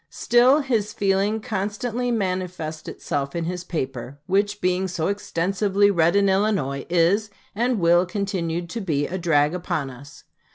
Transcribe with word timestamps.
Still 0.09 0.61
his 0.61 0.93
feeling 0.93 1.39
constantly 1.41 2.09
manifests 2.09 2.87
itself 2.89 3.35
in 3.35 3.43
his 3.43 3.63
paper, 3.63 4.17
which, 4.25 4.59
being 4.59 4.87
so 4.87 5.09
extensively 5.09 5.91
read 5.91 6.15
in 6.15 6.27
Illinois, 6.27 6.87
is, 6.89 7.29
and 7.53 7.79
will 7.79 8.07
continue 8.07 8.65
to 8.65 8.81
be, 8.81 9.05
a 9.05 9.19
drag 9.19 9.53
upon 9.53 9.91
us. 9.91 10.23